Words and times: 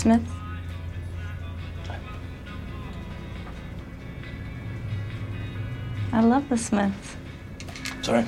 Smith. 0.00 0.22
I 6.12 6.20
love 6.20 6.48
the 6.48 6.56
Smiths. 6.56 7.16
Sorry? 8.02 8.24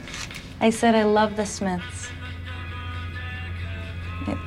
I 0.61 0.71
said 0.71 0.95
I 0.95 1.05
love 1.05 1.37
the 1.37 1.45
Smiths. 1.47 2.09
It- 4.29 4.39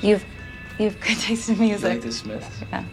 You've 0.00 0.24
you've 0.78 1.00
good 1.06 1.18
taste 1.18 1.48
in 1.48 1.56
You 1.56 1.62
music. 1.68 1.88
like 1.90 2.00
the 2.02 2.12
Smiths? 2.12 2.48
Yeah. 2.70 2.84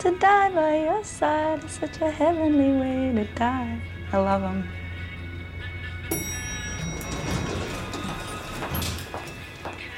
To 0.00 0.16
die 0.18 0.50
by 0.50 0.78
your 0.84 1.04
side 1.04 1.64
is 1.64 1.72
such 1.72 2.00
a 2.00 2.10
heavenly 2.10 2.72
way 2.80 3.12
to 3.14 3.24
die. 3.34 3.80
I 4.12 4.18
love 4.18 4.42
them. 4.42 4.68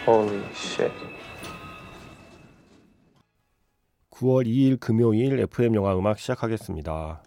Holy 0.05 0.43
shit. 0.55 0.93
9월 4.21 4.47
2일 4.47 4.79
금요일 4.79 5.41
FM 5.41 5.75
영화 5.77 5.97
음악 5.97 6.19
시작하겠습니다. 6.19 7.23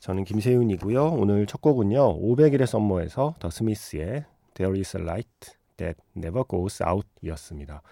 저는 0.00 0.24
김세윤이고요. 0.24 1.08
오늘 1.08 1.46
첫 1.46 1.60
곡은요. 1.60 2.20
500일의 2.20 2.64
썸머에서 2.64 3.34
더 3.38 3.50
스미스의 3.50 4.24
There 4.54 4.78
is 4.78 4.96
a 4.96 5.02
light 5.02 5.28
that 5.76 6.00
never 6.16 6.42
goes 6.48 6.82
out 6.82 7.06
이었습니다. 7.20 7.82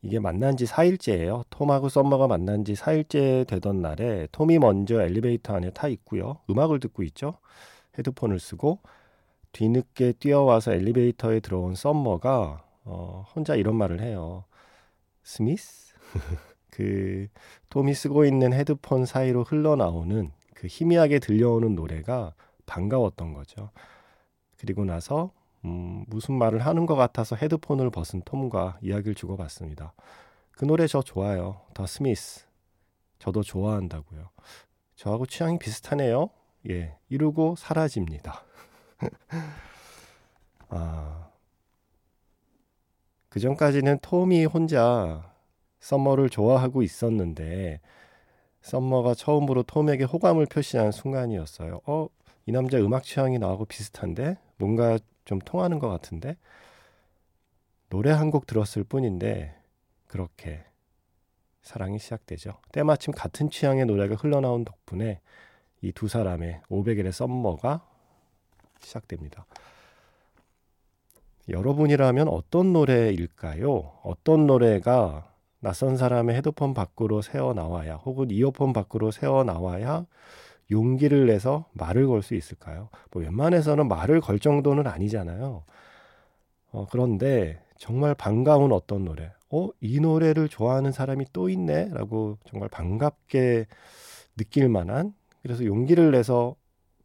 이게 0.00 0.18
만난 0.18 0.56
지 0.56 0.64
4일째예요. 0.64 1.44
톰하고 1.50 1.90
썸머가 1.90 2.28
만난 2.28 2.64
지 2.64 2.72
4일째 2.72 3.46
되던 3.46 3.82
날에 3.82 4.26
톰이 4.32 4.58
먼저 4.58 5.02
엘리베이터 5.02 5.54
안에 5.54 5.68
타 5.70 5.88
있고요. 5.88 6.38
음악을 6.48 6.80
듣고 6.80 7.02
있죠. 7.02 7.36
헤드폰을 7.98 8.40
쓰고 8.40 8.78
뒤늦게 9.52 10.12
뛰어와서 10.12 10.72
엘리베이터에 10.72 11.40
들어온 11.40 11.74
썸머가 11.74 12.64
어, 12.84 13.26
혼자 13.34 13.54
이런 13.54 13.76
말을 13.76 14.00
해요. 14.00 14.44
스미스? 15.22 15.94
그 16.70 17.28
톰이 17.70 17.94
쓰고 17.94 18.24
있는 18.24 18.52
헤드폰 18.52 19.06
사이로 19.06 19.44
흘러나오는 19.44 20.30
그 20.54 20.66
희미하게 20.66 21.18
들려오는 21.18 21.74
노래가 21.74 22.34
반가웠던 22.66 23.32
거죠. 23.32 23.70
그리고 24.58 24.84
나서 24.84 25.32
음, 25.64 26.04
무슨 26.08 26.34
말을 26.34 26.60
하는 26.64 26.86
것 26.86 26.94
같아서 26.94 27.36
헤드폰을 27.36 27.90
벗은 27.90 28.22
톰과 28.24 28.78
이야기를 28.82 29.14
주고받습니다. 29.14 29.92
그 30.52 30.64
노래 30.64 30.86
저 30.86 31.02
좋아요. 31.02 31.60
더 31.74 31.86
스미스. 31.86 32.46
저도 33.18 33.42
좋아한다고요. 33.42 34.30
저하고 34.96 35.26
취향이 35.26 35.58
비슷하네요. 35.58 36.30
예, 36.68 36.96
이러고 37.08 37.56
사라집니다. 37.56 38.44
아, 40.68 41.30
그 43.28 43.40
전까지는 43.40 44.00
톰이 44.00 44.44
혼자 44.44 45.32
썸머를 45.80 46.30
좋아하고 46.30 46.82
있었는데 46.82 47.80
썸머가 48.62 49.14
처음으로 49.14 49.62
톰에게 49.64 50.04
호감을 50.04 50.46
표시한 50.46 50.92
순간이었어요. 50.92 51.80
어, 51.86 52.08
이 52.46 52.52
남자 52.52 52.78
음악 52.78 53.04
취향이 53.04 53.38
나하고 53.38 53.64
비슷한데 53.64 54.36
뭔가 54.58 54.98
좀 55.24 55.38
통하는 55.40 55.78
것 55.78 55.88
같은데 55.88 56.36
노래 57.88 58.10
한 58.10 58.30
곡 58.30 58.46
들었을 58.46 58.84
뿐인데 58.84 59.54
그렇게 60.06 60.64
사랑이 61.62 61.98
시작되죠. 61.98 62.58
때마침 62.72 63.12
같은 63.12 63.50
취향의 63.50 63.86
노래가 63.86 64.14
흘러나온 64.14 64.64
덕분에 64.64 65.20
이 65.82 65.92
두 65.92 66.08
사람의 66.08 66.60
500일의 66.70 67.12
썸머가 67.12 67.86
시작됩니다. 68.80 69.46
여러분이라면 71.48 72.28
어떤 72.28 72.72
노래일까요? 72.72 73.98
어떤 74.04 74.46
노래가 74.46 75.29
낯선 75.60 75.96
사람의 75.96 76.36
헤드폰 76.36 76.74
밖으로 76.74 77.22
새어 77.22 77.52
나와야 77.54 77.96
혹은 77.96 78.30
이어폰 78.30 78.72
밖으로 78.72 79.10
새어 79.10 79.44
나와야 79.44 80.06
용기를 80.70 81.26
내서 81.26 81.66
말을 81.72 82.06
걸 82.08 82.22
수 82.22 82.34
있을까요? 82.34 82.90
뭐 83.12 83.22
웬만해서는 83.22 83.88
말을 83.88 84.20
걸 84.20 84.38
정도는 84.38 84.86
아니잖아요. 84.86 85.64
어, 86.72 86.86
그런데 86.90 87.60
정말 87.78 88.14
반가운 88.14 88.72
어떤 88.72 89.04
노래, 89.04 89.32
어, 89.50 89.68
이 89.80 90.00
노래를 90.00 90.48
좋아하는 90.48 90.92
사람이 90.92 91.26
또 91.32 91.48
있네? 91.48 91.90
라고 91.92 92.38
정말 92.46 92.68
반갑게 92.68 93.66
느낄 94.36 94.68
만한, 94.68 95.14
그래서 95.42 95.64
용기를 95.64 96.12
내서 96.12 96.56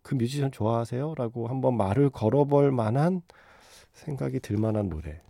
그 0.03 0.15
뮤지션 0.15 0.51
좋아하세요? 0.51 1.15
라고 1.17 1.47
한번 1.47 1.77
말을 1.77 2.09
걸어볼 2.11 2.71
만한 2.71 3.21
생각이 3.93 4.39
들 4.41 4.57
만한 4.57 4.89
노래. 4.89 5.21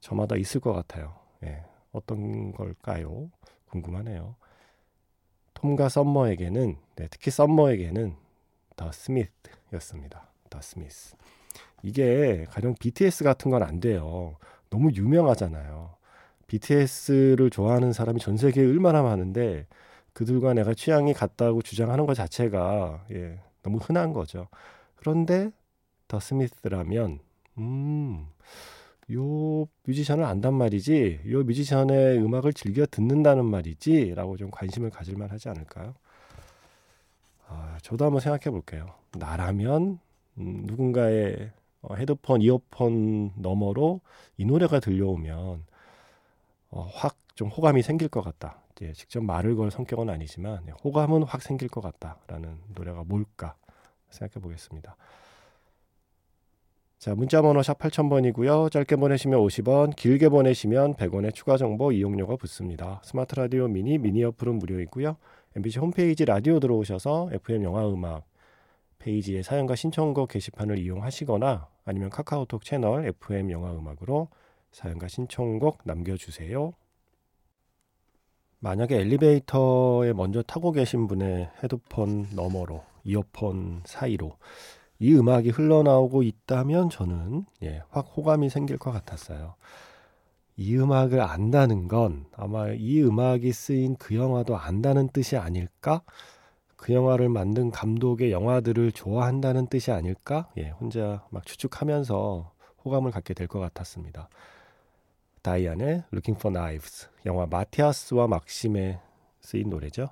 저마다 0.00 0.36
있을 0.36 0.60
것 0.60 0.72
같아요. 0.72 1.14
예. 1.44 1.62
어떤 1.94 2.52
걸까요? 2.52 3.30
궁금하네요. 3.70 4.36
톰과 5.54 5.88
썸머에게는 5.88 6.76
네, 6.96 7.08
특히 7.10 7.30
썸머에게는 7.30 8.14
더 8.76 8.92
스미스였습니다. 8.92 10.28
더 10.50 10.60
스미스. 10.60 11.16
이게 11.82 12.46
가령 12.50 12.74
BTS 12.80 13.24
같은 13.24 13.50
건 13.50 13.62
안 13.62 13.80
돼요. 13.80 14.36
너무 14.70 14.90
유명하잖아요. 14.92 15.96
BTS를 16.48 17.50
좋아하는 17.50 17.92
사람이 17.92 18.20
전 18.20 18.36
세계에 18.36 18.64
얼마나 18.64 19.02
많은데 19.02 19.66
그들과 20.12 20.54
내가 20.54 20.74
취향이 20.74 21.14
같다고 21.14 21.62
주장하는 21.62 22.06
것 22.06 22.14
자체가 22.14 23.06
예, 23.12 23.40
너무 23.62 23.78
흔한 23.78 24.12
거죠. 24.12 24.48
그런데 24.96 25.50
더 26.08 26.20
스미스라면 26.20 27.20
음, 27.58 28.28
요 29.12 29.66
뮤지션을 29.86 30.24
안단 30.24 30.54
말이지, 30.54 31.20
요 31.30 31.42
뮤지션의 31.44 32.18
음악을 32.18 32.52
즐겨 32.52 32.86
듣는다는 32.86 33.44
말이지, 33.44 34.14
라고 34.14 34.36
좀 34.36 34.50
관심을 34.50 34.90
가질만 34.90 35.30
하지 35.30 35.48
않을까요? 35.48 35.94
아, 37.48 37.78
저도 37.82 38.04
한번 38.06 38.20
생각해 38.20 38.50
볼게요. 38.50 38.86
나라면, 39.12 39.98
음, 40.38 40.62
누군가의 40.66 41.50
어, 41.82 41.94
헤드폰, 41.96 42.40
이어폰 42.40 43.32
너머로 43.36 44.00
이 44.38 44.46
노래가 44.46 44.80
들려오면, 44.80 45.64
어, 46.70 46.88
확 46.94 47.16
좀 47.34 47.48
호감이 47.48 47.82
생길 47.82 48.08
것 48.08 48.22
같다. 48.22 48.60
이제 48.72 48.92
직접 48.92 49.22
말을 49.22 49.56
걸 49.56 49.70
성격은 49.70 50.08
아니지만, 50.08 50.62
네, 50.66 50.72
호감은 50.84 51.24
확 51.24 51.42
생길 51.42 51.68
것 51.68 51.80
같다라는 51.80 52.58
노래가 52.74 53.02
뭘까 53.04 53.56
생각해 54.10 54.40
보겠습니다. 54.42 54.96
자, 57.04 57.14
문자 57.14 57.42
번호 57.42 57.62
샵 57.62 57.78
8000번이고요. 57.80 58.72
짧게 58.72 58.96
보내시면 58.96 59.38
50원, 59.38 59.94
길게 59.94 60.30
보내시면 60.30 60.94
100원의 60.94 61.34
추가 61.34 61.58
정보 61.58 61.92
이용료가 61.92 62.36
붙습니다. 62.36 63.02
스마트 63.04 63.34
라디오 63.34 63.68
미니 63.68 63.98
미니 63.98 64.24
어플은 64.24 64.54
무료이고요. 64.54 65.18
MBC 65.54 65.80
홈페이지 65.80 66.24
라디오 66.24 66.60
들어오셔서 66.60 67.28
FM 67.30 67.62
영화 67.64 67.86
음악 67.86 68.24
페이지에 69.00 69.42
사연과 69.42 69.76
신청곡 69.76 70.30
게시판을 70.30 70.78
이용하시거나 70.78 71.68
아니면 71.84 72.08
카카오톡 72.08 72.64
채널 72.64 73.04
FM 73.04 73.50
영화 73.50 73.74
음악으로 73.74 74.28
사연과 74.72 75.08
신청곡 75.08 75.80
남겨 75.84 76.16
주세요. 76.16 76.72
만약에 78.60 78.96
엘리베이터에 79.00 80.14
먼저 80.14 80.40
타고 80.40 80.72
계신 80.72 81.06
분의 81.06 81.50
헤드폰 81.62 82.28
너머로 82.34 82.82
이어폰 83.04 83.82
사이로 83.84 84.38
이 84.98 85.14
음악이 85.14 85.50
흘러나오고 85.50 86.22
있다면 86.22 86.90
저는 86.90 87.46
예, 87.62 87.82
확 87.90 88.06
호감이 88.16 88.48
생길 88.50 88.78
것 88.78 88.92
같았어요. 88.92 89.54
이 90.56 90.76
음악을 90.76 91.20
안다는 91.20 91.88
건 91.88 92.26
아마 92.36 92.68
이 92.70 93.02
음악이 93.02 93.52
쓰인 93.52 93.96
그 93.96 94.14
영화도 94.14 94.56
안다는 94.56 95.08
뜻이 95.08 95.36
아닐까? 95.36 96.02
그 96.76 96.92
영화를 96.92 97.28
만든 97.28 97.70
감독의 97.70 98.30
영화들을 98.30 98.92
좋아한다는 98.92 99.66
뜻이 99.66 99.90
아닐까? 99.90 100.48
예, 100.58 100.68
혼자 100.70 101.24
막 101.30 101.44
추측하면서 101.46 102.52
호감을 102.84 103.10
갖게 103.10 103.34
될 103.34 103.48
것 103.48 103.58
같았습니다. 103.60 104.28
다이안의 105.42 106.04
Looking 106.12 106.38
for 106.38 106.52
Knives, 106.52 107.08
영화 107.26 107.46
마티아스와 107.46 108.28
막심에 108.28 109.00
쓰인 109.40 109.70
노래죠. 109.70 110.08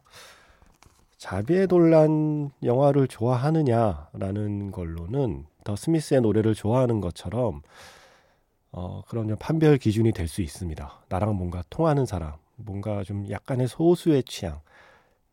자비의 1.23 1.69
돌란 1.69 2.51
영화를 2.65 3.07
좋아하느냐라는 3.07 4.73
걸로는 4.73 5.47
더 5.63 5.77
스미스의 5.77 6.21
노래를 6.21 6.57
좋아하는 6.57 7.01
것처럼 7.01 7.63
어, 8.73 9.03
그런 9.07 9.29
좀 9.29 9.37
판별 9.39 9.79
기준이 9.79 10.11
될 10.11 10.27
수 10.27 10.43
있습니다. 10.43 11.05
나랑 11.09 11.37
뭔가 11.37 11.63
통하는 11.71 12.07
사람, 12.07 12.33
뭔가 12.57 13.05
좀 13.05 13.31
약간의 13.31 13.69
소수의 13.69 14.25
취향. 14.25 14.63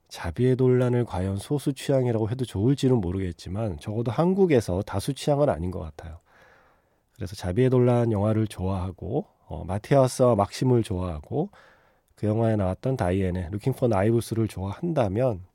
자비의 0.10 0.58
돌란을 0.58 1.06
과연 1.06 1.38
소수 1.38 1.74
취향이라고 1.74 2.30
해도 2.30 2.46
좋을지는 2.46 3.02
모르겠지만 3.02 3.80
적어도 3.80 4.12
한국에서 4.12 4.84
다수 4.84 5.16
취향은 5.16 5.50
아닌 5.50 5.72
것 5.72 5.80
같아요. 5.80 6.20
그래서 7.16 7.36
자비의 7.36 7.72
돌란 7.72 8.12
영화를 8.12 8.46
좋아하고 8.46 9.26
어, 9.48 9.64
마티아스와 9.66 10.36
막심을 10.36 10.84
좋아하고 10.84 11.50
그 12.14 12.28
영화에 12.28 12.58
나왔던 12.58 12.96
다이앤의 12.96 13.50
루킹 13.50 13.74
포 13.74 13.88
나이브스를 13.88 14.48
좋아한다면 14.48 15.49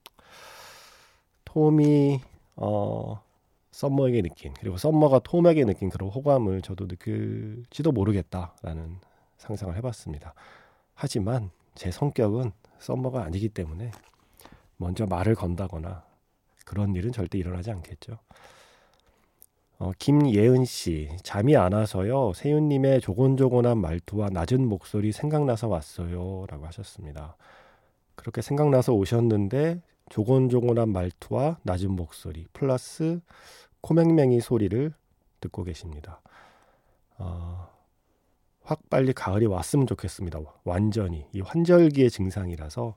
톰이 1.54 2.20
어 2.56 3.22
썸머에게 3.70 4.22
느낀 4.22 4.54
그리고 4.54 4.76
썸머가 4.76 5.20
톰에게 5.20 5.64
느낀 5.64 5.88
그런 5.88 6.10
호감을 6.10 6.62
저도 6.62 6.86
느낄지도 6.86 7.92
모르겠다라는 7.92 8.98
상상을 9.38 9.74
해봤습니다. 9.76 10.34
하지만 10.94 11.50
제 11.74 11.90
성격은 11.90 12.52
썸머가 12.80 13.22
아니기 13.22 13.48
때문에 13.48 13.92
먼저 14.76 15.06
말을 15.06 15.34
건다거나 15.36 16.04
그런 16.64 16.94
일은 16.94 17.12
절대 17.12 17.38
일어나지 17.38 17.70
않겠죠. 17.70 18.18
어, 19.78 19.92
김예은 19.98 20.64
씨, 20.64 21.10
잠이 21.22 21.56
안 21.56 21.72
와서요. 21.72 22.32
세윤님의 22.32 23.00
조곤조곤한 23.00 23.78
말투와 23.78 24.30
낮은 24.30 24.66
목소리 24.66 25.12
생각나서 25.12 25.68
왔어요. 25.68 26.46
라고 26.48 26.66
하셨습니다. 26.66 27.36
그렇게 28.14 28.40
생각나서 28.40 28.92
오셨는데, 28.92 29.82
조곤조곤한 30.14 30.90
말투와 30.90 31.58
낮은 31.64 31.90
목소리, 31.90 32.46
플러스 32.52 33.20
코맹맹이 33.80 34.40
소리를 34.40 34.94
듣고 35.40 35.64
계십니다. 35.64 36.20
어, 37.18 37.68
확 38.62 38.88
빨리 38.88 39.12
가을이 39.12 39.46
왔으면 39.46 39.88
좋겠습니다. 39.88 40.38
완전히. 40.62 41.26
이 41.32 41.40
환절기의 41.40 42.10
증상이라서 42.10 42.96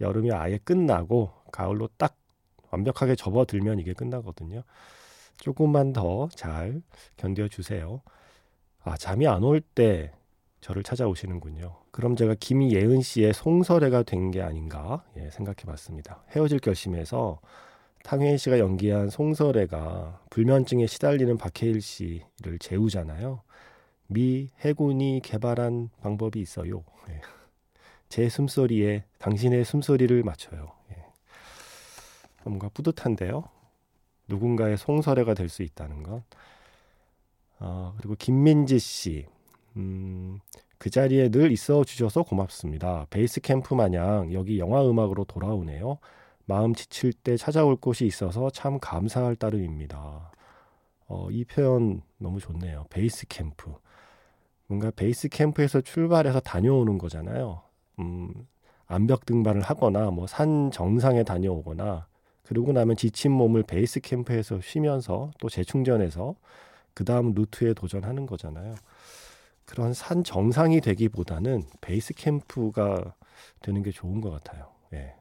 여름이 0.00 0.32
아예 0.32 0.58
끝나고 0.58 1.30
가을로 1.52 1.88
딱 1.96 2.16
완벽하게 2.72 3.14
접어들면 3.14 3.78
이게 3.78 3.92
끝나거든요. 3.92 4.64
조금만 5.36 5.92
더 5.92 6.28
잘 6.34 6.82
견뎌 7.16 7.46
주세요. 7.46 8.02
아, 8.82 8.96
잠이 8.96 9.28
안 9.28 9.44
올 9.44 9.60
때 9.60 10.12
저를 10.62 10.82
찾아오시는군요. 10.82 11.76
그럼 11.90 12.16
제가 12.16 12.34
김예은 12.38 13.02
씨의 13.02 13.34
송설애가 13.34 14.04
된 14.04 14.30
게 14.30 14.40
아닌가 14.40 15.04
예, 15.18 15.28
생각해 15.28 15.64
봤습니다. 15.66 16.22
헤어질 16.30 16.60
결심에서 16.60 17.40
탕혜인 18.04 18.38
씨가 18.38 18.58
연기한 18.60 19.10
송설애가 19.10 20.22
불면증에 20.30 20.86
시달리는 20.86 21.36
박해일 21.36 21.82
씨를 21.82 22.58
재우잖아요. 22.60 23.42
미 24.06 24.48
해군이 24.60 25.20
개발한 25.22 25.90
방법이 26.00 26.40
있어요. 26.40 26.84
예. 27.10 27.20
제 28.08 28.28
숨소리에 28.28 29.04
당신의 29.18 29.64
숨소리를 29.64 30.22
맞춰요. 30.22 30.72
예. 30.92 31.04
뭔가 32.44 32.68
뿌듯한데요. 32.68 33.44
누군가의 34.28 34.76
송설애가 34.78 35.34
될 35.34 35.48
수 35.48 35.62
있다는 35.62 36.02
것. 36.02 36.22
어, 37.58 37.94
그리고 37.98 38.14
김민지 38.16 38.78
씨. 38.78 39.26
음, 39.76 40.38
그 40.78 40.90
자리에 40.90 41.28
늘 41.30 41.52
있어 41.52 41.84
주셔서 41.84 42.22
고맙습니다. 42.22 43.06
베이스 43.10 43.40
캠프 43.40 43.74
마냥 43.74 44.32
여기 44.32 44.58
영화 44.58 44.84
음악으로 44.88 45.24
돌아오네요. 45.24 45.98
마음 46.44 46.74
지칠 46.74 47.12
때 47.12 47.36
찾아올 47.36 47.76
곳이 47.76 48.04
있어서 48.06 48.50
참 48.50 48.78
감사할 48.80 49.36
따름입니다. 49.36 50.32
어, 51.08 51.28
이 51.30 51.44
표현 51.44 52.02
너무 52.18 52.40
좋네요. 52.40 52.86
베이스 52.90 53.26
캠프. 53.28 53.72
뭔가 54.66 54.90
베이스 54.90 55.28
캠프에서 55.28 55.80
출발해서 55.80 56.40
다녀오는 56.40 56.98
거잖아요. 56.98 57.62
음, 58.00 58.32
암벽 58.86 59.26
등반을 59.26 59.62
하거나 59.62 60.10
뭐 60.10 60.26
산 60.26 60.70
정상에 60.70 61.24
다녀오거나 61.24 62.06
그러고 62.44 62.72
나면 62.72 62.96
지친 62.96 63.32
몸을 63.32 63.62
베이스 63.64 64.00
캠프에서 64.00 64.60
쉬면서 64.62 65.30
또 65.40 65.48
재충전해서 65.48 66.34
그 66.94 67.04
다음 67.04 67.34
루트에 67.34 67.74
도전하는 67.74 68.26
거잖아요. 68.26 68.74
그런 69.64 69.94
산 69.94 70.24
정상이 70.24 70.80
되기보다는 70.80 71.64
베이스 71.80 72.14
캠프가 72.14 73.14
되는 73.60 73.82
게 73.82 73.90
좋은 73.90 74.20
것 74.20 74.30
같아요. 74.30 74.72
예. 74.92 75.14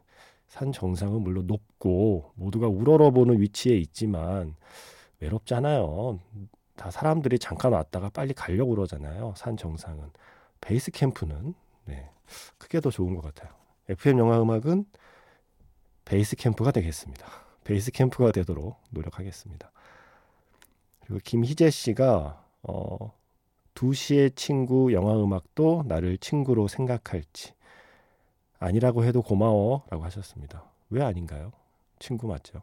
산 0.47 0.71
정상은 0.71 1.21
물론 1.21 1.47
높고 1.47 2.33
모두가 2.35 2.67
우러러보는 2.67 3.39
위치에 3.39 3.77
있지만 3.77 4.55
외롭잖아요. 5.19 6.19
다 6.75 6.91
사람들이 6.91 7.39
잠깐 7.39 7.73
왔다가 7.73 8.09
빨리 8.09 8.33
가려고 8.33 8.75
그러잖아요. 8.75 9.33
산 9.37 9.55
정상은. 9.55 10.09
베이스 10.59 10.91
캠프는 10.91 11.53
네, 11.85 12.09
크게 12.57 12.81
더 12.81 12.89
좋은 12.89 13.15
것 13.15 13.21
같아요. 13.21 13.55
FM 13.89 14.19
영화 14.19 14.41
음악은 14.41 14.85
베이스 16.05 16.35
캠프가 16.35 16.71
되겠습니다. 16.71 17.25
베이스 17.63 17.91
캠프가 17.91 18.31
되도록 18.31 18.81
노력하겠습니다. 18.89 19.71
그리고 21.01 21.19
김희재 21.23 21.69
씨가 21.69 22.45
어, 22.63 23.13
2시의 23.75 24.35
친구 24.35 24.93
영화 24.93 25.13
음악도 25.15 25.83
나를 25.87 26.17
친구로 26.17 26.67
생각할지 26.67 27.53
아니라고 28.59 29.03
해도 29.03 29.21
고마워 29.21 29.83
라고 29.89 30.03
하셨습니다. 30.03 30.63
왜 30.89 31.01
아닌가요? 31.03 31.51
친구 31.99 32.27
맞죠? 32.27 32.61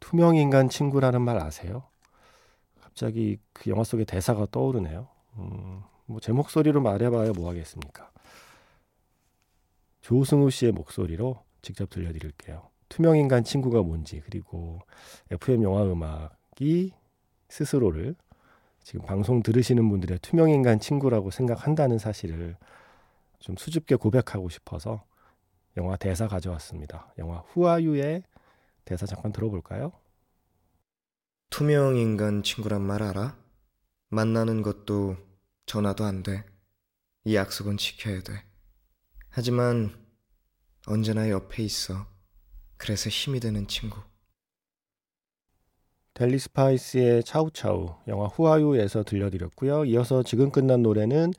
투명 0.00 0.36
인간 0.36 0.68
친구라는 0.68 1.20
말 1.22 1.38
아세요? 1.38 1.84
갑자기 2.80 3.38
그 3.52 3.70
영화 3.70 3.84
속의 3.84 4.06
대사가 4.06 4.46
떠오르네요. 4.50 5.08
음, 5.38 5.82
뭐제 6.06 6.32
목소리로 6.32 6.80
말해봐야 6.80 7.32
뭐 7.32 7.48
하겠습니까? 7.48 8.10
조승우 10.02 10.50
씨의 10.50 10.72
목소리로 10.72 11.42
직접 11.62 11.88
들려드릴게요. 11.88 12.68
투명인간 12.88 13.44
친구가 13.44 13.82
뭔지 13.82 14.20
그리고 14.20 14.80
FM 15.30 15.62
영화 15.62 15.82
음악이 15.84 16.92
스스로를 17.48 18.14
지금 18.82 19.04
방송 19.06 19.42
들으시는 19.42 19.88
분들의 19.88 20.18
투명인간 20.20 20.80
친구라고 20.80 21.30
생각한다는 21.30 21.98
사실을 21.98 22.56
좀 23.38 23.56
수줍게 23.56 23.96
고백하고 23.96 24.48
싶어서 24.48 25.04
영화 25.76 25.96
대사 25.96 26.28
가져왔습니다. 26.28 27.12
영화 27.18 27.38
후아유의 27.38 28.24
대사 28.84 29.06
잠깐 29.06 29.32
들어볼까요? 29.32 29.92
투명인간 31.50 32.42
친구란 32.42 32.82
말 32.82 33.02
알아? 33.02 33.36
만나는 34.08 34.62
것도 34.62 35.16
전화도 35.66 36.04
안 36.04 36.22
돼. 36.22 36.44
이 37.24 37.36
약속은 37.36 37.76
지켜야 37.76 38.20
돼. 38.22 38.44
하지만 39.28 39.96
언제나 40.86 41.30
옆에 41.30 41.62
있어. 41.62 42.06
그래서 42.76 43.08
힘이 43.08 43.38
되는 43.38 43.66
친구. 43.68 43.98
델리 46.14 46.38
스파이스의 46.38 47.24
차우차우 47.24 47.94
영화 48.08 48.26
후아유에서 48.26 49.02
들려드렸고요. 49.04 49.86
이어서 49.86 50.22
지금 50.22 50.50
끝난 50.50 50.82
노래는 50.82 51.32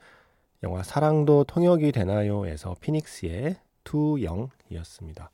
영화 0.64 0.82
사랑도 0.82 1.44
통역이 1.44 1.92
되나요에서 1.92 2.74
피닉스의 2.80 3.56
Too 3.84 4.04
Young이었습니다. 4.04 5.30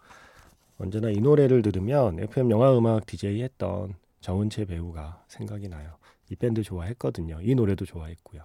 언제나 0.78 1.10
이 1.10 1.20
노래를 1.20 1.62
들으면 1.62 2.18
FM 2.18 2.50
영화 2.50 2.76
음악 2.76 3.06
DJ 3.06 3.42
했던 3.42 3.94
정은채 4.20 4.66
배우가 4.66 5.24
생각이 5.28 5.68
나요. 5.68 5.96
이 6.30 6.36
밴드 6.36 6.62
좋아했거든요. 6.62 7.40
이 7.42 7.54
노래도 7.54 7.84
좋아했고요. 7.84 8.42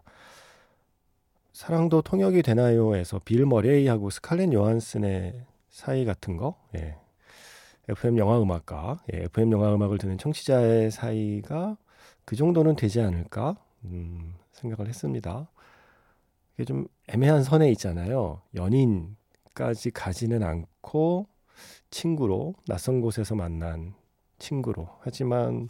사랑도 1.53 2.01
통역이 2.01 2.41
되나요에서 2.41 3.19
빌 3.23 3.45
머레이하고 3.45 4.09
스칼렛 4.09 4.53
요한슨의 4.53 5.45
사이 5.69 6.05
같은 6.05 6.37
거, 6.37 6.55
예. 6.75 6.97
FM 7.89 8.17
영화 8.17 8.41
음악과 8.41 8.99
예, 9.13 9.23
FM 9.25 9.51
영화 9.51 9.73
음악을 9.73 9.97
듣는 9.97 10.17
청취자의 10.17 10.91
사이가 10.91 11.77
그 12.25 12.35
정도는 12.35 12.75
되지 12.75 13.01
않을까 13.01 13.57
음, 13.85 14.35
생각을 14.53 14.87
했습니다. 14.87 15.47
이게 16.55 16.65
좀 16.65 16.87
애매한 17.07 17.43
선에 17.43 17.69
있잖아요. 17.71 18.41
연인까지 18.55 19.91
가지는 19.91 20.43
않고 20.43 21.27
친구로 21.91 22.55
낯선 22.67 23.01
곳에서 23.01 23.35
만난 23.35 23.93
친구로 24.39 24.89
하지만 25.01 25.69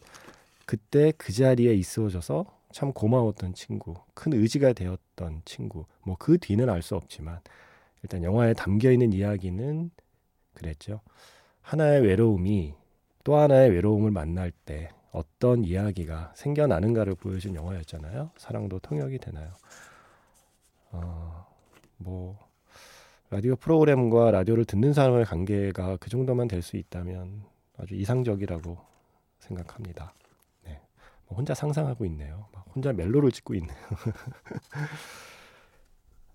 그때 0.66 1.14
그 1.18 1.34
자리에 1.34 1.74
있어줘서 1.76 2.46
참 2.74 2.94
고마웠던 2.94 3.54
친구, 3.56 3.96
큰 4.16 4.34
의지가 4.34 4.74
되었던 4.74 5.44
친구. 5.46 5.86
뭐 6.06 6.16
그 6.20 6.38
뒤는 6.40 6.70
알 6.70 6.82
수 6.82 6.96
없지만 6.96 7.40
일단 8.04 8.24
영화에 8.24 8.54
담겨 8.54 8.92
있는 8.92 9.14
이야기는 9.14 9.92
그랬죠. 10.54 11.02
하나의 11.66 12.02
외로움이 12.04 12.76
또 13.24 13.38
하나의 13.38 13.72
외로움을 13.72 14.12
만날 14.12 14.52
때 14.52 14.90
어떤 15.12 15.64
이야기가 15.64 16.34
생겨나는가를 16.36 17.16
보여준 17.16 17.56
영화였잖아요. 17.56 18.32
사랑도 18.38 18.78
통역이 18.80 19.18
되나요? 19.18 19.52
어, 20.92 21.48
뭐 21.98 22.38
라디오 23.32 23.56
프로그램과 23.56 24.30
라디오를 24.32 24.66
듣는 24.66 24.94
사람의 24.94 25.26
관계가 25.26 25.98
그 25.98 26.10
정도만 26.10 26.48
될 26.48 26.62
수 26.62 26.78
있다면 26.78 27.44
아주 27.78 27.96
이상적이라고 27.96 28.78
생각합니다. 29.40 30.14
네. 30.66 30.80
뭐 31.28 31.38
혼자 31.38 31.54
상상하고 31.56 32.06
있네요. 32.06 32.46
혼자 32.76 32.94
멜로를 32.94 33.32
찍고 33.32 33.56
있네요. 33.56 33.78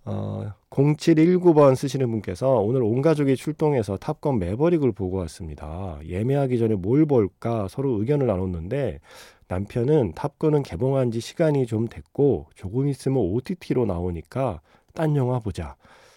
어, 0.04 0.52
0719번 0.70 1.76
쓰시는 1.76 2.10
분께서 2.10 2.48
오늘 2.54 2.82
온 2.82 3.02
가족이 3.02 3.36
출동해서 3.36 3.96
탑건 3.98 4.38
매버릭을 4.38 4.92
보고 4.92 5.18
왔습니다. 5.18 5.98
예매하기 6.04 6.58
전에 6.58 6.74
뭘 6.74 7.04
볼까 7.06 7.68
서로 7.68 8.00
의견을 8.00 8.26
나눴는데 8.26 9.00
남편은 9.48 10.12
탑건은 10.14 10.62
개봉한 10.62 11.10
지 11.10 11.20
시간이 11.20 11.66
좀 11.66 11.88
됐고 11.88 12.46
조금 12.54 12.88
있으면 12.88 13.18
OTT로 13.18 13.84
나오니까 13.84 14.60
딴 14.94 15.16
영화 15.16 15.38
보자. 15.38 15.76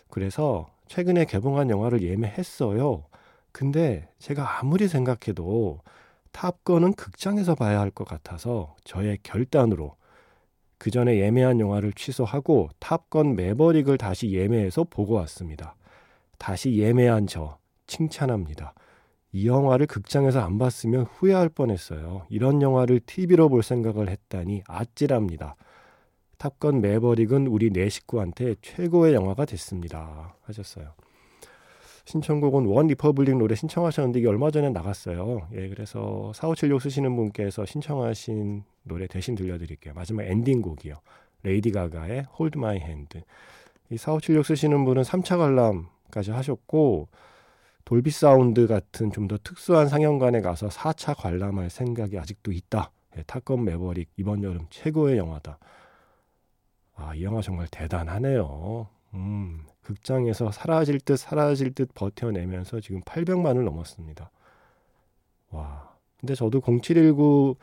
그래서 0.10 0.68
최근에 0.88 1.26
개봉한 1.26 1.70
영화를 1.70 2.04
예매했어요. 2.04 3.04
근데 3.52 4.08
제가 4.20 4.60
아무리 4.60 4.88
생각해도 4.88 5.80
탑건은 6.32 6.94
극장에서 6.94 7.56
봐야 7.56 7.80
할 7.80 7.92
것 7.92 8.08
같아서 8.08 8.76
저의 8.84 9.18
결단으로 9.24 9.96
그 10.84 10.92
전에 10.92 11.18
예매한 11.18 11.62
영화를 11.62 11.94
취소하고 11.94 12.68
탑건 12.80 13.38
매버릭을 13.38 13.98
다시 13.98 14.34
예매해서 14.34 14.84
보고 14.84 15.14
왔습니다. 15.14 15.78
다시 16.38 16.76
예매한 16.76 17.26
저 17.26 17.58
칭찬합니다. 17.88 18.74
이 19.32 19.48
영화를 19.48 19.88
극장에서 19.88 20.42
안 20.42 20.58
봤으면 20.58 21.04
후회할 21.06 21.48
뻔했어요. 21.48 22.26
이런 22.28 22.62
영화를 22.62 23.00
TV로 23.00 23.48
볼 23.48 23.64
생각을 23.64 24.10
했다니 24.10 24.64
아찔합니다. 24.68 25.56
탑건 26.38 26.82
매버릭은 26.82 27.48
우리 27.48 27.72
네 27.72 27.88
식구한테 27.88 28.56
최고의 28.62 29.14
영화가 29.14 29.46
됐습니다. 29.46 30.36
하셨어요. 30.42 30.96
신청곡은 32.06 32.66
OneRepublic 32.66 33.38
노래 33.38 33.56
신청하셨는데 33.56 34.20
이게 34.20 34.28
얼마 34.28 34.52
전에 34.52 34.70
나갔어요. 34.70 35.48
예, 35.54 35.70
그래서 35.70 36.32
4576 36.36 36.82
쓰시는 36.82 37.16
분께서 37.16 37.66
신청하신 37.66 38.64
노래 38.84 39.08
대신 39.08 39.36
들려드릴게요. 39.36 39.94
마지막 39.94 40.24
엔딩곡이요. 40.24 40.96
레이디 41.44 41.72
가가의 41.72 42.26
Hold 42.38 42.58
My 42.58 42.78
Hand. 42.78 43.22
이4576 43.92 44.44
쓰시는 44.44 44.84
분은 44.86 45.04
3차 45.04 45.38
관람까지 45.38 46.32
하셨고 46.32 47.08
돌비 47.86 48.12
사운드 48.12 48.68
같은 48.68 49.12
좀 49.12 49.28
더 49.28 49.38
특수한 49.44 49.88
상영관에 49.88 50.42
가서 50.42 50.68
4차 50.68 51.16
관람할 51.18 51.70
생각이 51.70 52.18
아직도 52.20 52.52
있다. 52.52 52.92
예, 53.18 53.24
탑건 53.24 53.64
매버릭 53.64 54.10
이번 54.18 54.44
여름 54.44 54.66
최고의 54.70 55.18
영화다. 55.18 55.58
아, 56.96 57.16
이 57.16 57.24
영화 57.24 57.42
정말 57.42 57.68
대단하네요. 57.72 58.88
음, 59.14 59.64
극장에서 59.84 60.52
사라질 60.52 61.00
듯 61.00 61.18
사라질 61.18 61.74
듯 61.74 61.94
버텨내면서 61.94 62.80
지금 62.80 63.02
800만을 63.02 63.64
넘었습니다. 63.64 64.32
와. 65.52 65.94
근데 66.20 66.36
저도 66.36 66.62
0719 66.62 67.56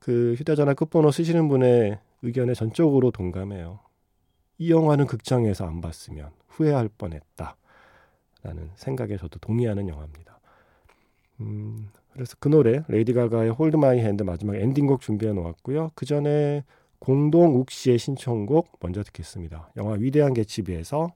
그 0.00 0.34
휴대전화 0.38 0.74
끝번호 0.74 1.10
쓰시는 1.10 1.48
분의 1.48 1.98
의견에 2.22 2.54
전적으로 2.54 3.10
동감해요. 3.10 3.80
이 4.58 4.70
영화는 4.70 5.06
극장에서 5.06 5.66
안 5.66 5.80
봤으면 5.80 6.30
후회할 6.48 6.88
뻔했다. 6.96 7.56
라는 8.42 8.70
생각에 8.74 9.16
저도 9.16 9.38
동의하는 9.38 9.88
영화입니다. 9.88 10.40
음, 11.40 11.90
그래서 12.12 12.36
그 12.40 12.48
노래 12.48 12.82
레이디 12.88 13.12
가가의 13.12 13.50
Hold 13.50 13.76
My 13.76 14.00
Hand 14.00 14.22
마지막 14.22 14.56
엔딩곡 14.56 15.00
준비해 15.00 15.32
놓았고요. 15.32 15.92
그 15.94 16.06
전에 16.06 16.64
공동욱 16.98 17.70
씨의 17.70 17.98
신청곡 17.98 18.78
먼저 18.80 19.02
듣겠습니다. 19.02 19.70
영화 19.76 19.94
위대한 19.94 20.34
개츠비에서 20.34 21.12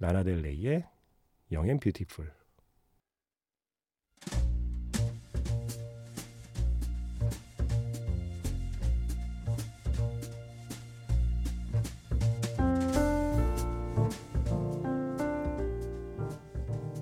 라나델레이의 0.00 0.84
영앤 1.50 1.80
뷰티풀 1.80 2.32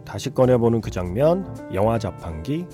다시 0.05 0.31
꺼내보는 0.31 0.81
그 0.81 0.91
장면 0.91 1.45
영화 1.75 1.99
자판기 1.99 2.67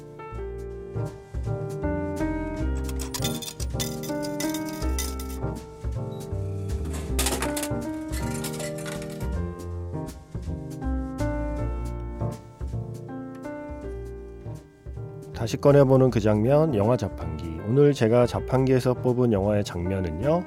다시 15.53 15.61
꺼내보는 15.61 16.09
그 16.09 16.19
장면 16.19 16.75
영화 16.75 16.97
자판기. 16.97 17.45
오늘 17.69 17.93
제가 17.93 18.27
자판기에서 18.27 18.95
뽑은 18.95 19.35
영화의 19.35 19.65
장면은요 19.65 20.43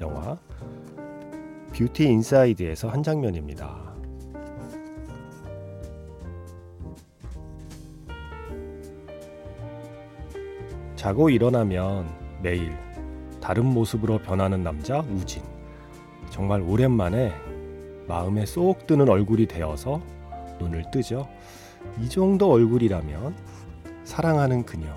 영화 0.00 0.38
뷰티 1.74 2.04
인사이드에서 2.04 2.88
한 2.88 3.02
장면입니다. 3.02 3.92
자고 10.96 11.28
일어나면 11.28 12.08
매일 12.42 12.72
다른 13.42 13.66
모습으로 13.66 14.20
변하는 14.20 14.64
남자 14.64 15.00
우진. 15.00 15.42
정말 16.30 16.62
오랜만에 16.62 17.34
마음에 18.08 18.46
쏙 18.46 18.86
드는 18.86 19.06
얼굴이 19.06 19.44
되어서 19.44 20.00
눈을 20.58 20.90
뜨죠. 20.90 21.28
이 22.00 22.08
정도 22.08 22.50
얼굴이라면 22.50 23.49
사랑하는 24.10 24.64
그녀 24.66 24.92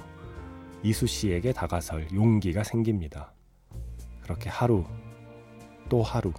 이수 0.82 1.06
씨에게 1.06 1.54
다가설 1.54 2.08
용기가 2.16 2.64
생깁니다. 2.64 3.32
그렇게 4.24 4.50
하루 4.50 4.86
또 5.88 6.02
하루 6.02 6.34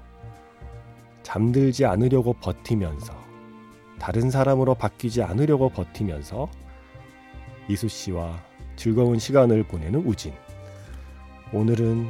잠들지 1.22 1.86
않으려고 1.86 2.32
버티면서 2.32 3.14
다른 4.00 4.28
사람으로 4.28 4.74
바뀌지 4.74 5.22
않으려고 5.22 5.68
버티면서 5.68 6.50
이수 7.68 7.86
씨와 7.86 8.42
즐거운 8.74 9.20
시간을 9.20 9.62
보내는 9.62 10.04
우진. 10.04 10.34
오늘은 11.52 12.08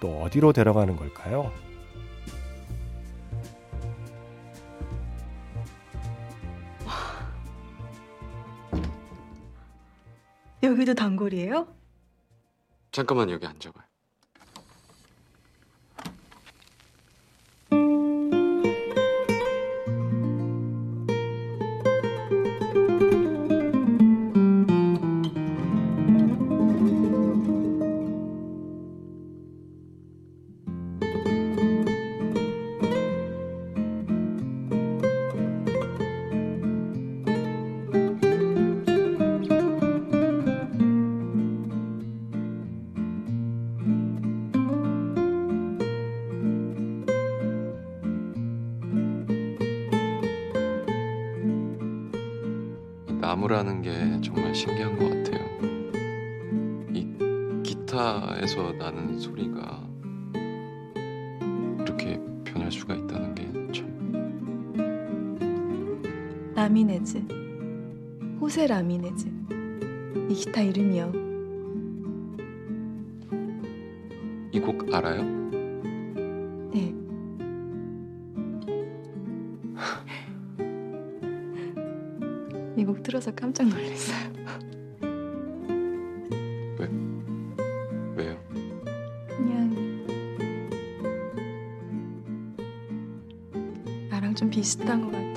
또 0.00 0.22
어디로 0.22 0.54
데려가는 0.54 0.96
걸까요? 0.96 1.52
여기도 10.78 10.94
단골이에요? 10.94 11.66
잠깐만 12.92 13.30
여기 13.30 13.44
앉아봐요. 13.44 13.87
나무라는 53.48 53.80
게 53.80 54.20
정말 54.20 54.54
신기한 54.54 54.96
것 54.98 55.08
같아요. 55.08 55.42
이 56.92 57.06
기타에서 57.62 58.72
나는 58.72 59.18
소리가 59.18 59.88
이렇게 61.80 62.20
변할 62.44 62.70
수가 62.70 62.94
있다는 62.94 63.34
게 63.34 63.50
참. 63.72 63.88
라미네즈 66.54 67.18
호세 68.38 68.66
라미네즈 68.66 69.26
이 70.28 70.34
기타 70.34 70.60
이름이요 70.60 71.12
이 74.52 74.60
곡 74.60 74.92
알아요? 74.92 75.37
들어서 83.08 83.34
깜짝 83.34 83.66
놀랐어요. 83.66 84.32
왜요? 88.14 88.38
그냥 89.28 90.04
나랑 94.10 94.34
좀 94.34 94.50
비슷한 94.50 95.00
것 95.00 95.10
같아 95.12 95.27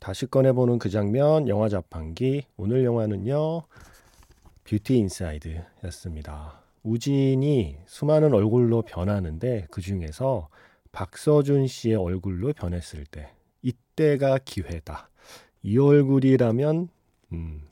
다시 0.00 0.26
꺼내보는 0.26 0.78
그 0.78 0.88
장면 0.88 1.46
영화 1.46 1.68
자판기 1.68 2.46
오늘 2.56 2.84
영화는요 2.84 3.62
뷰티 4.64 4.96
인사이드였습니다. 4.96 6.62
우진이 6.82 7.76
수많은 7.86 8.32
얼굴로 8.32 8.82
변하는데 8.82 9.66
그 9.70 9.82
중에서 9.82 10.48
박서준 10.92 11.66
씨의 11.66 11.96
얼굴로 11.96 12.54
변했을 12.54 13.04
때 13.04 13.30
이때가 13.60 14.38
기회다. 14.38 15.10
이 15.62 15.76
얼굴이라면 15.76 16.88
음, 17.32 17.68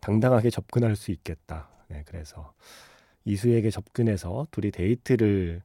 당당하게 0.00 0.50
접근할 0.50 0.96
수 0.96 1.12
있겠다. 1.12 1.68
네, 1.86 2.02
그래서 2.06 2.52
이수에게 3.24 3.70
접근해서 3.70 4.48
둘이 4.50 4.72
데이트를 4.72 5.62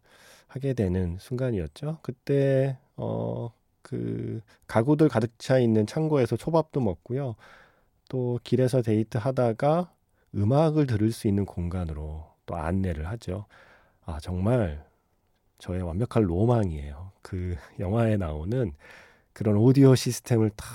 하게 0.48 0.74
되는 0.74 1.18
순간이었죠. 1.20 2.00
그때 2.04 2.78
어, 2.98 3.52
그 3.84 4.42
가구들 4.68 5.10
가득 5.10 5.38
차 5.38 5.60
있는 5.60 5.86
창고에서 5.86 6.36
초밥도 6.38 6.80
먹고요. 6.80 7.36
또 8.10 8.40
길에서 8.44 8.82
데이트 8.82 9.18
하다가 9.18 9.92
음악을 10.36 10.88
들을 10.88 11.12
수 11.12 11.28
있는 11.28 11.46
공간으로 11.46 12.26
또 12.46 12.56
안내를 12.56 13.08
하죠. 13.10 13.46
아, 14.06 14.20
정말 14.20 14.84
저의 15.60 15.82
완벽한 15.82 16.24
로망이에요. 16.24 17.12
그 17.22 17.56
영화에 17.80 18.18
나오는 18.18 18.74
그런 19.34 19.58
오디오 19.58 19.96
시스템을 19.96 20.50
다 20.52 20.66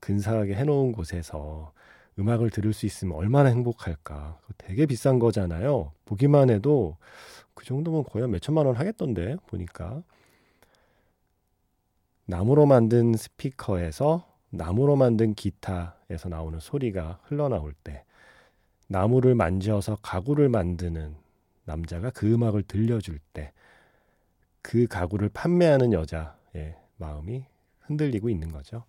근사하게 0.00 0.54
해놓은 0.54 0.92
곳에서 0.92 1.72
음악을 2.18 2.50
들을 2.50 2.72
수 2.72 2.86
있으면 2.86 3.16
얼마나 3.16 3.50
행복할까. 3.50 4.38
되게 4.58 4.86
비싼 4.86 5.18
거잖아요. 5.18 5.92
보기만 6.04 6.50
해도 6.50 6.96
그 7.54 7.64
정도면 7.64 8.04
거의 8.04 8.28
몇 8.28 8.40
천만 8.40 8.66
원 8.66 8.76
하겠던데, 8.76 9.36
보니까. 9.46 10.02
나무로 12.30 12.64
만든 12.64 13.14
스피커에서 13.14 14.24
나무로 14.50 14.94
만든 14.94 15.34
기타에서 15.34 16.28
나오는 16.28 16.60
소리가 16.60 17.18
흘러나올 17.24 17.74
때, 17.82 18.04
나무를 18.86 19.34
만져서 19.34 19.98
가구를 20.00 20.48
만드는 20.48 21.16
남자가 21.64 22.10
그 22.10 22.32
음악을 22.32 22.62
들려줄 22.62 23.18
때, 23.32 23.52
그 24.62 24.86
가구를 24.86 25.30
판매하는 25.30 25.92
여자의 25.92 26.76
마음이 26.98 27.46
흔들리고 27.80 28.30
있는 28.30 28.52
거죠. 28.52 28.84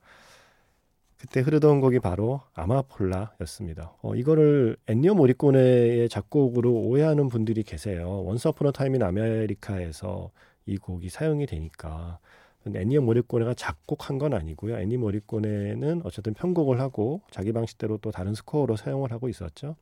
그때 1.17 1.39
흐르던 1.39 1.81
곡이 1.81 2.00
바로 2.00 2.41
아마폴라였습니다. 2.53 3.95
어, 4.03 4.13
이거를 4.13 4.77
엔니오 4.88 5.15
모리코네의 5.15 6.10
작곡으로 6.10 6.74
오해하는 6.74 7.27
분들이 7.27 7.63
계세요. 7.63 8.24
Once 8.24 8.50
Upon 8.50 8.72
a 8.72 8.76
Time 8.76 8.94
in 8.94 9.01
America에서 9.01 10.30
이 10.67 10.77
곡이 10.77 11.10
사용이 11.10 11.48
되니까 11.48 12.19
엔니오 12.68 13.01
모리코네가 13.01 13.56
작곡한 13.56 14.20
건 14.20 14.34
아니고요. 14.34 14.77
엔니오 14.77 14.98
모리코네는 14.98 16.01
어쨌든 16.03 16.34
편곡을 16.34 16.80
하고 16.80 17.22
자기 17.32 17.51
방식대로 17.51 17.98
또 17.98 18.12
다른 18.12 18.36
스코어로 18.36 18.75
사용을 18.75 19.12
하고 19.12 19.30
있었죠. 19.30 19.75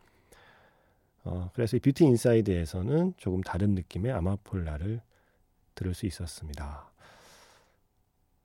어, 1.26 1.50
그래서 1.54 1.78
이 1.78 1.80
뷰티 1.80 2.06
인사이드에서는 2.06 3.14
조금 3.18 3.42
다른 3.42 3.76
느낌의 3.76 4.12
아마폴라를 4.14 5.02
들을 5.76 5.94
수 5.94 6.06
있었습니다. 6.06 6.90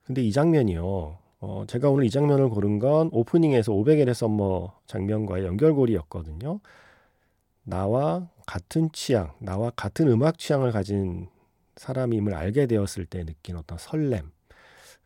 근데 0.03 0.21
이 0.21 0.31
장면이요. 0.31 1.17
어, 1.39 1.63
제가 1.67 1.89
오늘 1.89 2.05
이 2.05 2.09
장면을 2.09 2.49
고른 2.49 2.79
건 2.79 3.09
오프닝에서 3.11 3.71
500일의 3.71 4.13
썸머 4.13 4.73
장면과의 4.87 5.45
연결고리였거든요. 5.45 6.59
나와 7.63 8.27
같은 8.45 8.91
취향, 8.91 9.33
나와 9.39 9.71
같은 9.75 10.07
음악 10.07 10.37
취향을 10.37 10.71
가진 10.71 11.27
사람임을 11.75 12.33
알게 12.33 12.67
되었을 12.67 13.05
때 13.05 13.23
느낀 13.25 13.55
어떤 13.55 13.77
설렘, 13.77 14.31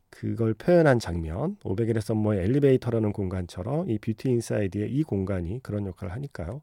그걸 0.09 0.53
표현한 0.53 0.99
장면, 0.99 1.55
500일의 1.63 2.01
썸머의 2.01 2.43
엘리베이터라는 2.43 3.13
공간처럼 3.13 3.89
이 3.89 3.97
뷰티 3.99 4.29
인사이드의 4.29 4.91
이 4.91 5.03
공간이 5.03 5.61
그런 5.61 5.85
역할을 5.85 6.13
하니까요. 6.13 6.61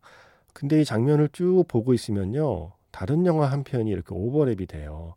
근데 0.53 0.81
이 0.81 0.85
장면을 0.85 1.29
쭉 1.33 1.64
보고 1.69 1.95
있으면요. 1.95 2.73
다른 2.90 3.27
영화 3.27 3.47
한 3.47 3.62
편이 3.62 3.90
이렇게 3.90 4.14
오버랩이 4.14 4.69
돼요. 4.69 5.14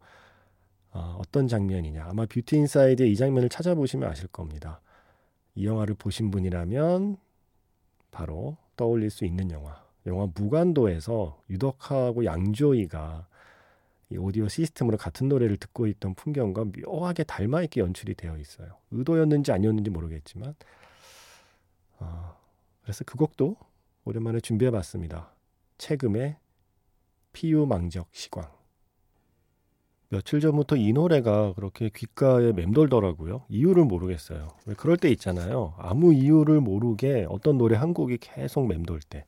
어, 0.91 1.17
어떤 1.19 1.47
장면이냐. 1.47 2.05
아마 2.05 2.25
뷰티 2.25 2.57
인사이드의 2.57 3.11
이 3.11 3.15
장면을 3.15 3.49
찾아보시면 3.49 4.09
아실 4.09 4.27
겁니다. 4.27 4.81
이 5.55 5.65
영화를 5.65 5.95
보신 5.95 6.31
분이라면 6.31 7.17
바로 8.11 8.57
떠올릴 8.75 9.09
수 9.09 9.25
있는 9.25 9.51
영화. 9.51 9.83
영화 10.05 10.27
무간도에서 10.33 11.41
유덕하고 11.49 12.25
양조이가 12.25 13.27
이 14.11 14.17
오디오 14.17 14.47
시스템으로 14.47 14.97
같은 14.97 15.29
노래를 15.29 15.57
듣고 15.57 15.85
있던 15.87 16.15
풍경과 16.15 16.65
묘하게 16.65 17.23
닮아있게 17.23 17.81
연출이 17.81 18.15
되어 18.15 18.37
있어요. 18.37 18.77
의도였는지 18.91 19.51
아니었는지 19.51 19.91
모르겠지만. 19.91 20.55
어, 21.99 22.35
그래서 22.81 23.03
그 23.05 23.17
곡도 23.17 23.55
오랜만에 24.05 24.39
준비해봤습니다. 24.39 25.31
최금의 25.77 26.37
피유망적 27.33 28.07
시광. 28.11 28.49
며칠 30.11 30.39
전부터 30.39 30.75
이 30.75 30.91
노래가 30.91 31.53
그렇게 31.53 31.89
귓가에 31.89 32.51
맴돌더라고요. 32.53 33.45
이유를 33.47 33.83
모르겠어요. 33.83 34.47
왜 34.65 34.73
그럴 34.73 34.97
때 34.97 35.09
있잖아요. 35.11 35.75
아무 35.77 36.15
이유를 36.15 36.61
모르게 36.61 37.27
어떤 37.29 37.59
노래 37.59 37.75
한 37.75 37.93
곡이 37.93 38.17
계속 38.19 38.65
맴돌 38.65 39.01
때. 39.07 39.25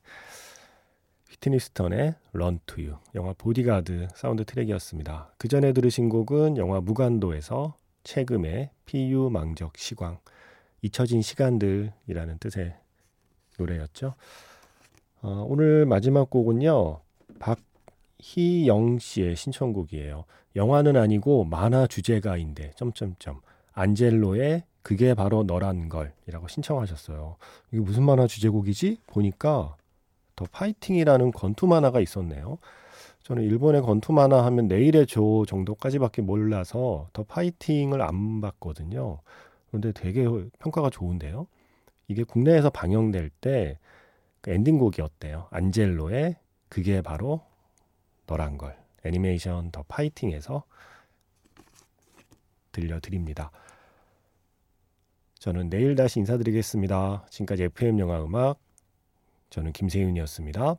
휘트니 1.42 1.71
휴스턴의 1.71 2.14
Run 2.34 2.60
to 2.66 2.84
You, 2.84 2.98
영화 3.14 3.32
보디가드 3.36 4.08
사운드 4.14 4.44
트랙이었습니다. 4.44 5.34
그 5.38 5.48
전에 5.48 5.72
들으신 5.72 6.08
곡은 6.08 6.56
영화 6.56 6.80
무간도에서 6.80 7.74
채금의 8.04 8.70
피유망적시광, 8.86 10.18
잊혀진 10.82 11.22
시간들이라는 11.22 12.38
뜻의 12.38 12.74
노래였죠. 13.58 14.14
어, 15.22 15.46
오늘 15.48 15.86
마지막 15.86 16.30
곡은요. 16.30 17.00
박희영 17.38 18.98
씨의 18.98 19.36
신청곡이에요. 19.36 20.24
영화는 20.56 20.96
아니고 20.96 21.44
만화 21.44 21.86
주제가인데 21.86 22.72
점점점 22.76 23.40
안젤로의 23.72 24.64
그게 24.82 25.14
바로 25.14 25.44
너란 25.44 25.88
걸이라고 25.88 26.48
신청하셨어요. 26.48 27.36
이게 27.70 27.80
무슨 27.80 28.02
만화 28.04 28.26
주제곡이지? 28.26 28.98
보니까 29.06 29.76
더 30.42 30.48
파이팅이라는 30.50 31.32
건투 31.32 31.66
만화가 31.66 32.00
있었네요. 32.00 32.58
저는 33.22 33.44
일본의 33.44 33.82
건투 33.82 34.12
만화 34.12 34.44
하면 34.46 34.66
내일의 34.66 35.06
조 35.06 35.46
정도까지밖에 35.46 36.22
몰라서 36.22 37.08
더 37.12 37.22
파이팅을 37.22 38.02
안 38.02 38.40
봤거든요. 38.40 39.20
그런데 39.68 39.92
되게 39.92 40.26
평가가 40.58 40.90
좋은데요. 40.90 41.46
이게 42.08 42.24
국내에서 42.24 42.70
방영될 42.70 43.30
때 43.40 43.78
그 44.42 44.50
엔딩곡이었대요. 44.50 45.46
안젤로의 45.50 46.36
그게 46.68 47.00
바로 47.00 47.40
너란 48.26 48.58
걸. 48.58 48.76
애니메이션 49.04 49.70
더 49.70 49.84
파이팅에서 49.84 50.64
들려드립니다. 52.72 53.50
저는 55.38 55.70
내일 55.70 55.94
다시 55.94 56.18
인사드리겠습니다. 56.20 57.26
지금까지 57.30 57.64
FM 57.64 57.98
영화 58.00 58.22
음악 58.22 58.58
저는 59.52 59.72
김세윤이었습니다. 59.72 60.76